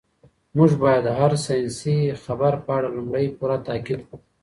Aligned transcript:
موږ 0.57 0.71
باید 0.83 1.03
د 1.05 1.09
هر 1.19 1.31
ساینسي 1.45 1.97
خبر 2.23 2.53
په 2.65 2.71
اړه 2.77 2.89
لومړی 2.97 3.27
پوره 3.37 3.57
تحقیق 3.67 3.99
وکړو. 4.05 4.17